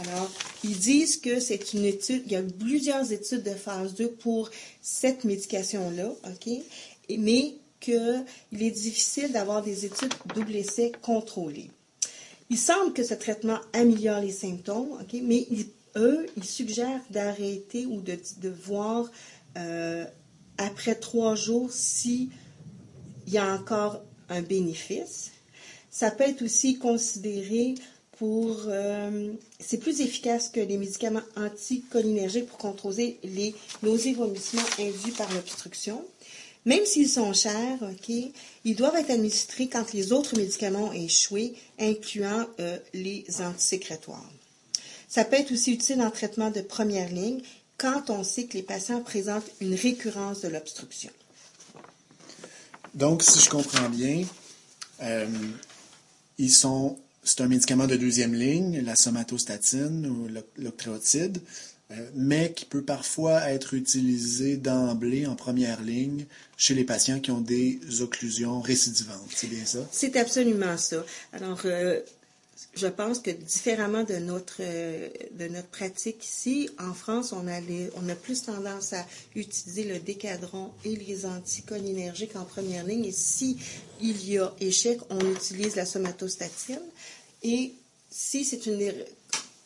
Alors, 0.00 0.30
ils 0.62 0.78
disent 0.78 1.16
que 1.16 1.40
c'est 1.40 1.72
une 1.72 1.84
étude, 1.84 2.22
il 2.26 2.32
y 2.32 2.36
a 2.36 2.42
plusieurs 2.42 3.12
études 3.12 3.42
de 3.42 3.50
phase 3.50 3.94
2 3.94 4.08
pour 4.08 4.50
cette 4.82 5.24
médication-là, 5.24 6.08
OK? 6.08 6.52
Mais 7.18 7.54
qu'il 7.80 8.24
est 8.60 8.70
difficile 8.70 9.32
d'avoir 9.32 9.62
des 9.62 9.86
études 9.86 10.12
double 10.34 10.56
essai 10.56 10.92
contrôlées. 11.02 11.70
Il 12.50 12.58
semble 12.58 12.92
que 12.92 13.02
ce 13.02 13.14
traitement 13.14 13.58
améliore 13.72 14.20
les 14.20 14.32
symptômes, 14.32 14.92
OK? 15.00 15.20
Mais 15.22 15.46
eux, 15.96 16.26
ils 16.36 16.44
suggèrent 16.44 17.00
d'arrêter 17.10 17.86
ou 17.86 18.00
de, 18.00 18.48
voir 18.48 19.10
euh, 19.56 20.04
après 20.58 20.94
trois 20.94 21.34
jours 21.34 21.72
s'il 21.72 22.28
y 23.26 23.38
a 23.38 23.54
encore 23.54 24.02
un 24.28 24.42
bénéfice. 24.42 25.32
Ça 25.90 26.10
peut 26.10 26.24
être 26.24 26.42
aussi 26.42 26.78
considéré 26.78 27.74
pour. 28.18 28.64
Euh, 28.66 29.32
c'est 29.60 29.78
plus 29.78 30.00
efficace 30.00 30.48
que 30.48 30.60
les 30.60 30.76
médicaments 30.76 31.22
anticholinergiques 31.36 32.46
pour 32.46 32.58
contrôler 32.58 33.18
les 33.24 33.54
nausées 33.82 34.14
vomissements 34.14 34.62
induits 34.78 35.12
par 35.12 35.32
l'obstruction. 35.32 36.04
Même 36.64 36.84
s'ils 36.84 37.08
sont 37.08 37.32
chers, 37.32 37.78
ok, 37.82 38.14
ils 38.64 38.74
doivent 38.74 38.96
être 38.96 39.10
administrés 39.10 39.68
quand 39.68 39.92
les 39.92 40.12
autres 40.12 40.36
médicaments 40.36 40.88
ont 40.88 40.92
échoué, 40.92 41.54
incluant 41.78 42.44
euh, 42.58 42.78
les 42.92 43.24
antisécrétoires. 43.40 44.30
Ça 45.08 45.24
peut 45.24 45.36
être 45.36 45.52
aussi 45.52 45.72
utile 45.72 46.02
en 46.02 46.10
traitement 46.10 46.50
de 46.50 46.60
première 46.60 47.08
ligne 47.08 47.40
quand 47.78 48.10
on 48.10 48.24
sait 48.24 48.44
que 48.46 48.54
les 48.54 48.64
patients 48.64 49.00
présentent 49.00 49.50
une 49.60 49.74
récurrence 49.74 50.40
de 50.40 50.48
l'obstruction. 50.48 51.10
Donc, 52.94 53.22
si 53.22 53.38
je 53.40 53.50
comprends 53.50 53.88
bien, 53.88 54.24
euh, 55.02 55.26
ils 56.38 56.52
sont 56.52 56.98
c'est 57.26 57.40
un 57.40 57.48
médicament 57.48 57.88
de 57.88 57.96
deuxième 57.96 58.34
ligne, 58.34 58.80
la 58.82 58.94
somatostatine 58.94 60.06
ou 60.06 60.28
l'octréotide, 60.58 61.38
euh, 61.90 61.94
mais 62.14 62.52
qui 62.52 62.64
peut 62.64 62.82
parfois 62.82 63.50
être 63.50 63.74
utilisé 63.74 64.56
d'emblée 64.56 65.26
en 65.26 65.34
première 65.34 65.82
ligne 65.82 66.26
chez 66.56 66.74
les 66.74 66.84
patients 66.84 67.18
qui 67.18 67.32
ont 67.32 67.40
des 67.40 67.80
occlusions 68.00 68.60
récidivantes. 68.60 69.28
C'est 69.34 69.48
bien 69.48 69.64
ça? 69.64 69.80
C'est 69.90 70.16
absolument 70.16 70.76
ça. 70.76 71.04
Alors, 71.32 71.60
euh, 71.64 72.00
je 72.74 72.86
pense 72.86 73.20
que 73.20 73.30
différemment 73.30 74.04
de 74.04 74.16
notre, 74.16 74.60
euh, 74.60 75.08
pratique 75.72 76.24
ici, 76.24 76.70
en 76.78 76.94
France, 76.94 77.32
on 77.32 77.48
a, 77.48 77.60
on 77.96 78.08
a 78.08 78.14
plus 78.14 78.42
tendance 78.42 78.92
à 78.92 79.04
utiliser 79.34 79.84
le 79.84 79.98
décadron 79.98 80.70
et 80.84 80.94
les 80.94 81.26
anticholinergiques 81.26 82.36
en 82.36 82.44
première 82.44 82.84
ligne. 82.84 83.04
Et 83.04 83.12
si 83.12 83.58
il 84.00 84.28
y 84.28 84.38
a 84.38 84.52
échec, 84.60 85.00
on 85.10 85.20
utilise 85.20 85.76
la 85.76 85.86
somatostatine. 85.86 86.80
Et 87.42 87.74
si 88.10 88.44
c'est 88.44 88.66
une 88.66 88.92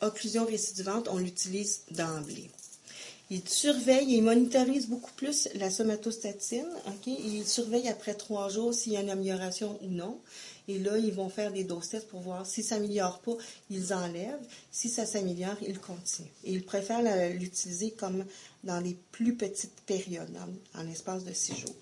occlusion 0.00 0.45
récidivante, 0.45 1.09
on 1.11 1.19
l'utilise 1.19 1.83
d'emblée. 1.91 2.50
Il 3.33 3.49
surveille 3.49 4.17
et 4.17 4.21
monitorise 4.21 4.89
beaucoup 4.89 5.12
plus 5.12 5.49
la 5.55 5.71
somatostatine. 5.71 6.67
Il 7.07 7.47
surveille 7.47 7.87
après 7.87 8.15
trois 8.15 8.49
jours 8.49 8.75
s'il 8.75 8.95
y 8.95 8.97
a 8.97 9.03
une 9.03 9.11
amélioration 9.11 9.79
ou 9.83 9.87
non. 9.87 10.19
Et 10.67 10.81
là, 10.81 10.99
ils 10.99 11.12
vont 11.12 11.29
faire 11.29 11.53
des 11.53 11.62
doses 11.62 11.91
tests 11.91 12.09
pour 12.09 12.21
voir 12.21 12.45
si 12.45 12.65
ça 12.65 12.77
s'améliore 12.77 13.21
pas, 13.21 13.37
ils 13.71 13.95
enlèvent. 13.95 14.47
Si 14.73 14.89
ça 14.89 15.07
s'améliore, 15.07 15.57
ils 15.67 15.79
continuent. 15.79 16.29
Et 16.45 16.53
ils 16.53 16.65
préfèrent 16.65 17.03
l'utiliser 17.33 17.93
comme 17.93 18.25
dans 18.65 18.81
les 18.81 18.97
plus 19.12 19.37
petites 19.37 19.81
périodes, 19.87 20.37
en 20.75 20.83
l'espace 20.83 21.25
de 21.25 21.33
six 21.33 21.55
jours. 21.55 21.75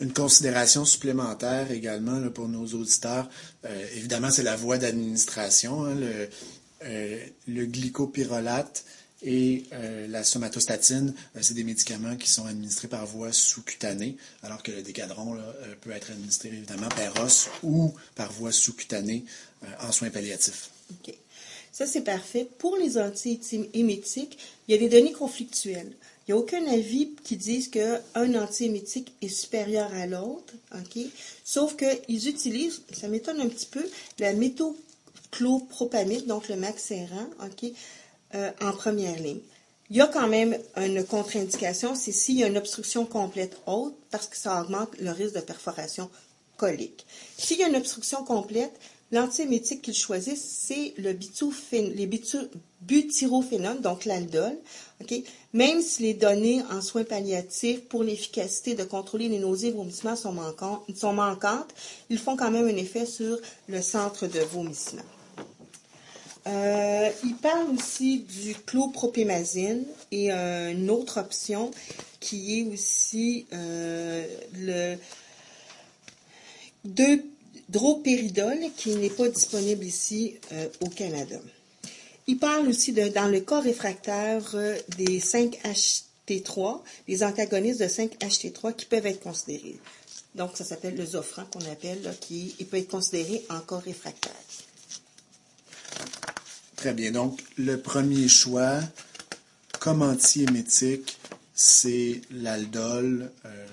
Une 0.00 0.12
considération 0.12 0.84
supplémentaire 0.84 1.70
également 1.70 2.20
pour 2.30 2.48
nos 2.48 2.66
auditeurs, 2.66 3.28
euh, 3.64 3.86
évidemment, 3.94 4.30
c'est 4.30 4.42
la 4.42 4.56
voie 4.56 4.76
d'administration. 4.76 5.84
Hein, 5.84 5.94
le, 5.94 6.28
euh, 6.84 7.24
le, 7.46 7.66
glycopyrrolate 7.66 8.84
et 9.22 9.64
euh, 9.72 10.08
la 10.08 10.24
somatostatine, 10.24 11.14
c'est 11.40 11.54
des 11.54 11.62
médicaments 11.62 12.16
qui 12.16 12.28
sont 12.28 12.44
administrés 12.46 12.88
par 12.88 13.06
voie 13.06 13.32
sous-cutanée, 13.32 14.16
alors 14.42 14.62
que 14.62 14.72
le 14.72 14.82
décadron 14.82 15.38
peut 15.80 15.92
être 15.92 16.10
administré 16.10 16.48
évidemment 16.48 16.88
par 16.88 17.24
os 17.24 17.48
ou 17.62 17.94
par 18.16 18.32
voie 18.32 18.52
sous-cutanée 18.52 19.24
en 19.80 19.92
soins 19.92 20.10
palliatifs. 20.10 20.70
OK. 20.90 21.14
Ça, 21.74 21.86
c'est 21.86 22.02
parfait. 22.02 22.48
Pour 22.58 22.76
les 22.76 22.98
antiémétiques, 22.98 24.38
il 24.68 24.72
y 24.72 24.74
a 24.76 24.78
des 24.78 24.88
données 24.88 25.12
conflictuelles. 25.12 25.92
Il 26.26 26.32
n'y 26.34 26.40
a 26.40 26.42
aucun 26.42 26.66
avis 26.66 27.10
qui 27.22 27.36
dise 27.36 27.68
qu'un 27.68 28.34
antiémétique 28.34 29.12
est 29.20 29.28
supérieur 29.28 29.92
à 29.92 30.06
l'autre, 30.06 30.54
OK? 30.74 30.98
Sauf 31.44 31.76
qu'ils 31.76 32.28
utilisent, 32.28 32.80
ça 32.92 33.08
m'étonne 33.08 33.40
un 33.40 33.48
petit 33.48 33.66
peu, 33.66 33.86
la 34.18 34.32
méthoclopropamide, 34.32 36.26
donc 36.26 36.48
le 36.48 36.56
maxéran, 36.56 37.26
OK, 37.44 37.70
euh, 38.34 38.50
en 38.62 38.72
première 38.72 39.18
ligne. 39.18 39.40
Il 39.90 39.96
y 39.98 40.00
a 40.00 40.06
quand 40.06 40.26
même 40.26 40.56
une 40.78 41.04
contre-indication, 41.04 41.94
c'est 41.94 42.12
s'il 42.12 42.38
y 42.38 42.44
a 42.44 42.46
une 42.46 42.56
obstruction 42.56 43.04
complète 43.04 43.58
haute, 43.66 43.94
parce 44.10 44.26
que 44.26 44.38
ça 44.38 44.62
augmente 44.62 44.98
le 44.98 45.10
risque 45.10 45.34
de 45.34 45.40
perforation 45.40 46.08
colique. 46.56 47.04
S'il 47.36 47.58
y 47.58 47.64
a 47.64 47.68
une 47.68 47.76
obstruction 47.76 48.24
complète, 48.24 48.72
l'antiémétique 49.14 49.82
qu'il 49.82 49.94
choisit, 49.94 50.36
c'est 50.36 50.92
le 50.98 51.12
les 51.72 52.06
donc 53.80 54.04
l'aldol. 54.04 54.58
Même 55.52 55.80
si 55.80 56.02
les 56.02 56.14
données 56.14 56.62
en 56.70 56.80
soins 56.82 57.04
palliatifs 57.04 57.84
pour 57.88 58.02
l'efficacité 58.02 58.74
de 58.74 58.84
contrôler 58.84 59.28
les 59.28 59.38
nausées 59.38 59.68
et 59.68 59.72
vomissements 59.72 60.16
sont, 60.16 60.32
manquantes, 60.32 61.74
ils 62.10 62.18
font 62.18 62.36
quand 62.36 62.50
même 62.50 62.66
un 62.66 62.76
effet 62.76 63.06
sur 63.06 63.38
le 63.68 63.80
centre 63.80 64.26
de 64.26 64.40
vomissement. 64.40 65.02
Euh, 66.46 67.10
il 67.24 67.36
parle 67.36 67.70
aussi 67.74 68.18
du 68.18 68.54
clopropémazine 68.66 69.84
et 70.10 70.30
euh, 70.30 70.72
une 70.72 70.90
autre 70.90 71.18
option 71.18 71.70
qui 72.20 72.60
est 72.60 72.62
aussi 72.64 73.46
euh, 73.54 74.26
le 74.54 74.96
dropéridol 77.68 78.58
qui 78.76 78.94
n'est 78.96 79.10
pas 79.10 79.28
disponible 79.28 79.84
ici 79.84 80.34
au 80.80 80.88
Canada. 80.88 81.36
Il 82.26 82.38
parle 82.38 82.68
aussi 82.68 82.92
de, 82.92 83.08
dans 83.08 83.28
le 83.28 83.40
cas 83.40 83.60
réfractaire 83.60 84.56
des 84.96 85.20
5-HT3, 85.20 86.80
des 87.06 87.22
antagonistes 87.22 87.80
de 87.80 87.86
5-HT3 87.86 88.74
qui 88.74 88.86
peuvent 88.86 89.06
être 89.06 89.20
considérés. 89.20 89.78
Donc, 90.34 90.56
ça 90.56 90.64
s'appelle 90.64 90.96
le 90.96 91.04
Zofran 91.04 91.44
qu'on 91.44 91.64
appelle, 91.70 92.12
qui 92.20 92.54
peut 92.68 92.78
être 92.78 92.88
considéré 92.88 93.44
en 93.50 93.60
cas 93.60 93.78
réfractaire. 93.78 94.32
Très 96.76 96.92
bien. 96.92 97.12
Donc, 97.12 97.40
le 97.56 97.78
premier 97.78 98.28
choix, 98.28 98.80
comme 99.78 100.02
antiémétique, 100.02 101.18
c'est 101.54 102.20
l'aldol. 102.30 103.30
Euh, 103.44 103.66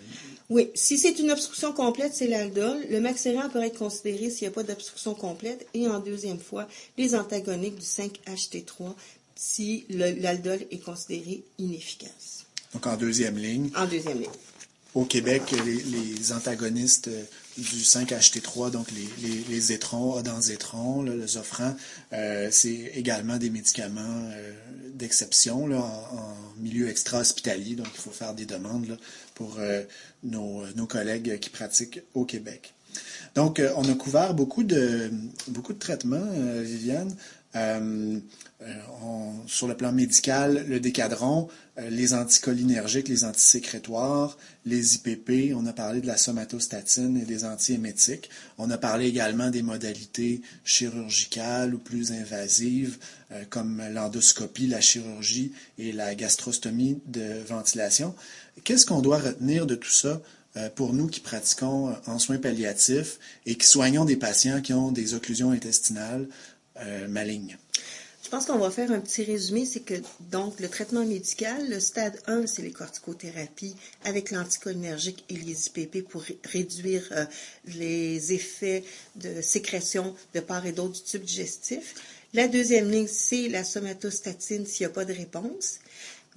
oui, 0.50 0.69
si 0.75 0.97
c'est 0.97 1.17
une 1.19 1.31
obstruction 1.31 1.73
complète, 1.73 2.13
c'est 2.13 2.27
l'aldol. 2.27 2.77
Le 2.89 3.00
maxéran 3.00 3.50
peut 3.50 3.63
être 3.63 3.79
considéré 3.79 4.29
s'il 4.29 4.47
n'y 4.47 4.53
a 4.53 4.55
pas 4.55 4.63
d'obstruction 4.63 5.15
complète. 5.15 5.67
Et 5.73 5.88
en 5.88 6.00
deuxième 6.00 6.39
fois, 6.39 6.67
les 6.97 7.15
antagoniques 7.15 7.75
du 7.75 7.85
5-HT3 7.85 8.93
si 9.35 9.85
l'aldol 9.89 10.59
est 10.69 10.83
considéré 10.83 11.43
inefficace. 11.57 12.45
Donc 12.73 12.85
en 12.85 12.95
deuxième 12.95 13.38
ligne. 13.38 13.71
En 13.75 13.88
deuxième 13.88 14.19
ligne. 14.19 14.29
Au 14.93 15.05
Québec, 15.05 15.41
les 15.65 16.31
antagonistes 16.31 17.09
du 17.58 17.81
5-HT3, 17.81 18.72
donc 18.72 18.88
les, 18.91 19.27
les, 19.27 19.43
les 19.50 19.72
étrons, 19.72 20.13
odanzétron, 20.13 21.01
le 21.01 21.27
Zofran, 21.27 21.75
euh, 22.13 22.48
c'est 22.51 22.91
également 22.96 23.38
des 23.38 23.50
médicaments 23.50 24.29
euh, 24.31 24.51
d'exception 24.93 25.65
en, 25.65 25.77
en, 25.77 26.36
milieu 26.60 26.89
extra-hospitalier, 26.89 27.75
donc 27.75 27.88
il 27.93 28.01
faut 28.01 28.12
faire 28.12 28.34
des 28.34 28.46
demandes 28.46 28.88
là, 28.88 28.96
pour 29.36 29.58
euh, 29.60 29.84
nos, 30.24 30.65
nos, 30.75 30.86
collègues 30.86 31.39
qui 31.39 31.50
pratiquent 31.50 32.01
au 32.13 32.25
Québec. 32.25 32.74
Donc, 33.36 33.62
on 33.77 33.89
a 33.89 33.93
couvert 33.93 34.34
beaucoup 34.34 34.63
de, 34.63 35.10
beaucoup 35.48 35.72
de 35.72 35.79
traitements, 35.79 36.27
Viviane. 36.62 37.15
Euh, 37.55 38.20
sur 39.48 39.67
le 39.67 39.75
plan 39.75 39.91
médical, 39.91 40.65
le 40.70 40.79
décadron, 40.79 41.50
les 41.89 42.13
anticholinergiques, 42.13 43.08
les 43.08 43.25
antisécrétoires, 43.25 44.38
les 44.65 44.96
IPP, 44.96 45.53
on 45.55 45.65
a 45.65 45.74
parlé 45.74 46.00
de 46.00 46.05
la 46.05 46.15
somatostatine 46.15 47.17
et 47.17 47.25
des 47.25 47.43
antiémétiques. 47.43 48.29
On 48.60 48.70
a 48.70 48.77
parlé 48.77 49.08
également 49.08 49.50
des 49.50 49.63
modalités 49.63 50.41
chirurgicales 50.63 51.74
ou 51.74 51.79
plus 51.79 52.12
invasives, 52.12 53.00
comme 53.50 53.81
l'endoscopie, 53.91 54.67
la 54.67 54.79
chirurgie 54.79 55.53
et 55.79 55.91
la 55.91 56.13
gastrostomie 56.13 57.00
de 57.08 57.41
ventilation. 57.48 58.13
Qu'est-ce 58.63 58.86
qu'on 58.86 59.01
doit 59.01 59.17
retenir 59.17 59.65
de 59.65 59.74
tout 59.74 59.89
ça 59.89 60.22
euh, 60.58 60.70
pour 60.70 60.93
nous 60.93 61.08
qui 61.08 61.22
pratiquons 61.22 61.89
euh, 61.89 61.93
en 62.08 62.20
soins 62.20 62.38
palliatifs 62.38 63.20
et 63.46 63.55
qui 63.55 63.65
soignons 63.65 64.03
des 64.03 64.17
patients 64.17 64.60
qui 64.60 64.74
ont 64.74 64.91
des 64.91 65.13
occlusions 65.13 65.51
intestinales 65.51 66.27
euh. 66.81 67.07
Je 68.23 68.29
pense 68.29 68.45
qu'on 68.45 68.59
va 68.59 68.71
faire 68.71 68.91
un 68.91 69.00
petit 69.00 69.23
résumé, 69.23 69.65
c'est 69.65 69.81
que 69.81 69.95
donc 70.31 70.59
le 70.59 70.69
traitement 70.69 71.03
médical, 71.03 71.69
le 71.69 71.79
stade 71.79 72.17
1, 72.27 72.47
c'est 72.47 72.61
les 72.61 72.71
corticothérapies 72.71 73.75
avec 74.05 74.31
l'anticholinergique 74.31 75.25
et 75.29 75.35
les 75.35 75.67
IPP 75.67 76.07
pour 76.07 76.23
réduire 76.45 77.03
les 77.65 78.31
effets 78.31 78.85
de 79.15 79.41
sécrétion 79.41 80.15
de 80.33 80.39
part 80.39 80.65
et 80.65 80.71
d'autre 80.71 80.93
du 80.93 81.01
tube 81.01 81.23
digestif. 81.23 81.95
La 82.33 82.47
deuxième 82.47 82.89
ligne, 82.89 83.07
c'est 83.07 83.49
la 83.49 83.65
somatostatine 83.65 84.65
s'il 84.65 84.86
n'y 84.86 84.91
a 84.91 84.93
pas 84.93 85.03
de 85.03 85.12
réponse. 85.12 85.79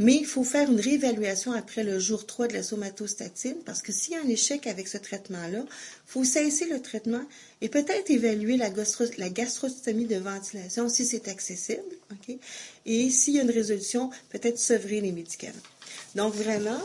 Mais 0.00 0.16
il 0.16 0.26
faut 0.26 0.42
faire 0.42 0.70
une 0.70 0.80
réévaluation 0.80 1.52
après 1.52 1.84
le 1.84 2.00
jour 2.00 2.26
3 2.26 2.48
de 2.48 2.54
la 2.54 2.64
somatostatine 2.64 3.56
parce 3.64 3.80
que 3.80 3.92
s'il 3.92 4.14
y 4.14 4.16
a 4.16 4.22
un 4.22 4.28
échec 4.28 4.66
avec 4.66 4.88
ce 4.88 4.98
traitement-là, 4.98 5.60
il 5.60 5.66
faut 6.06 6.24
cesser 6.24 6.66
le 6.66 6.82
traitement 6.82 7.22
et 7.60 7.68
peut-être 7.68 8.10
évaluer 8.10 8.56
la, 8.56 8.70
la, 9.18 9.28
gastrostomie 9.30 10.06
de 10.06 10.16
ventilation 10.16 10.88
si 10.88 11.06
c'est 11.06 11.28
accessible. 11.28 11.82
Et 12.86 13.08
s'il 13.10 13.34
y 13.34 13.38
a 13.38 13.42
une 13.42 13.50
résolution, 13.52 14.10
peut-être 14.30 14.58
sevrer 14.58 15.00
les 15.00 15.12
médicaments. 15.12 15.54
Donc 16.16 16.34
vraiment, 16.34 16.80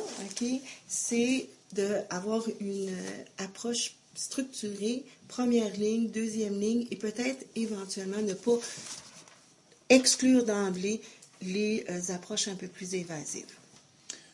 c'est 0.87 1.47
d'avoir 1.73 2.45
une 2.59 2.91
approche 3.39 3.95
structurée, 4.13 5.03
première 5.27 5.73
ligne, 5.77 6.09
deuxième 6.09 6.59
ligne 6.59 6.85
et 6.91 6.95
peut-être 6.95 7.43
éventuellement 7.55 8.21
ne 8.21 8.33
pas 8.33 8.59
exclure 9.89 10.45
d'emblée 10.45 11.01
les 11.41 11.85
euh, 11.89 12.13
approches 12.13 12.47
un 12.47 12.55
peu 12.55 12.67
plus 12.67 12.95
évasives. 12.95 13.45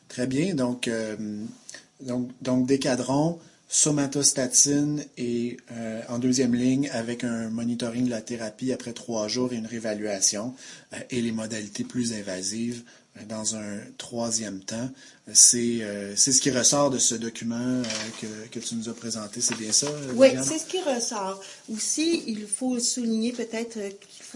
Très 0.07 0.27
bien. 0.27 0.55
Donc, 0.55 0.87
euh, 0.87 1.15
donc, 2.01 2.29
donc 2.41 2.67
décadron, 2.67 3.39
somatostatine 3.67 5.03
et 5.17 5.57
euh, 5.71 6.01
en 6.09 6.19
deuxième 6.19 6.53
ligne 6.53 6.89
avec 6.91 7.23
un 7.23 7.49
monitoring 7.49 8.05
de 8.05 8.11
la 8.11 8.21
thérapie 8.21 8.71
après 8.71 8.93
trois 8.93 9.27
jours 9.27 9.53
et 9.53 9.55
une 9.55 9.65
réévaluation 9.65 10.53
et 11.09 11.21
les 11.21 11.31
modalités 11.31 11.83
plus 11.83 12.13
invasives 12.13 12.83
dans 13.27 13.55
un 13.55 13.79
troisième 13.97 14.59
temps. 14.59 14.89
C'est 15.33 15.79
ce 16.15 16.41
qui 16.41 16.51
ressort 16.51 16.91
de 16.91 16.97
ce 16.97 17.15
document 17.15 17.81
que, 18.21 18.27
que, 18.51 18.59
tu 18.59 18.75
nous 18.75 18.89
as 18.89 18.93
présenté, 18.93 19.41
c'est 19.41 19.57
bien 19.57 19.71
ça? 19.71 19.87
Oui, 20.15 20.29
c'est 20.43 20.59
ce 20.59 20.65
qui 20.65 20.79
ressort. 20.81 21.41
Aussi, 21.71 22.23
il 22.27 22.45
faut 22.45 22.79
souligner 22.79 23.31
peut-être 23.31 23.79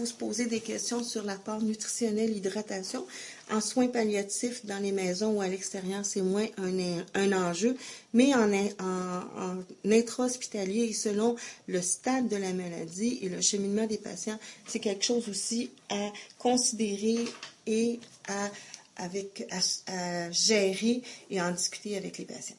se 0.06 0.12
poser 0.12 0.46
des 0.46 0.60
questions 0.60 1.02
sur 1.02 1.22
la 1.24 1.36
part 1.36 1.60
nutritionnelle, 1.60 2.36
hydratation. 2.36 3.06
En 3.50 3.60
soins 3.60 3.88
palliatifs 3.88 4.64
dans 4.64 4.78
les 4.78 4.92
maisons 4.92 5.32
ou 5.32 5.40
à 5.40 5.48
l'extérieur, 5.48 6.04
c'est 6.04 6.22
moins 6.22 6.46
un, 7.14 7.32
enjeu, 7.32 7.76
mais 8.12 8.32
en, 8.34 8.52
en, 8.52 9.90
intra-hospitalier 9.90 10.84
et 10.84 10.92
selon 10.92 11.34
le 11.66 11.82
stade 11.82 12.28
de 12.28 12.36
la 12.36 12.52
maladie 12.52 13.18
et 13.22 13.28
le 13.28 13.40
cheminement 13.40 13.86
des 13.86 13.98
patients, 13.98 14.38
c'est 14.66 14.78
quelque 14.78 15.04
chose 15.04 15.28
aussi 15.28 15.70
à 15.88 16.12
considérer 16.38 17.24
et 17.70 18.00
à, 18.28 18.50
avec, 18.96 19.46
à, 19.86 20.30
gérer 20.30 21.02
et 21.30 21.40
à 21.40 21.46
en 21.46 21.52
discuter 21.52 21.96
avec 21.96 22.18
les 22.18 22.24
patients. 22.24 22.56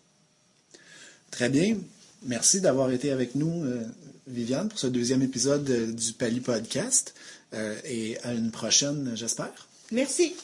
Très 1.29 1.49
bien. 1.49 1.77
Merci 2.23 2.61
d'avoir 2.61 2.91
été 2.91 3.11
avec 3.11 3.35
nous, 3.35 3.63
euh, 3.65 3.83
Viviane, 4.27 4.69
pour 4.69 4.79
ce 4.79 4.87
deuxième 4.87 5.21
épisode 5.21 5.69
euh, 5.69 5.91
du 5.91 6.13
Pali 6.13 6.39
Podcast. 6.39 7.13
Euh, 7.53 7.75
et 7.83 8.17
à 8.23 8.33
une 8.33 8.51
prochaine, 8.51 9.11
j'espère. 9.15 9.67
Merci. 9.91 10.35